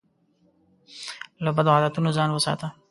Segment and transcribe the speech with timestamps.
[1.43, 2.67] له بدو عادتونو ځان وساته.